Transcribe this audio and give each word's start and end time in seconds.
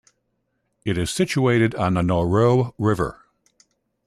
It 0.83 0.97
is 0.97 1.11
situated 1.11 1.75
on 1.75 1.93
the 1.93 2.01
Noireau 2.01 2.73
River. 2.79 3.23